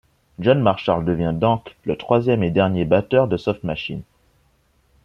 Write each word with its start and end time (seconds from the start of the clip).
John 0.39 0.59
Marshall 0.61 1.05
devient 1.05 1.29
donc 1.35 1.75
le 1.83 1.95
troisième 1.95 2.41
et 2.41 2.49
dernier 2.49 2.85
batteur 2.85 3.27
de 3.27 3.37
Soft 3.37 3.63
Machine. 3.63 4.01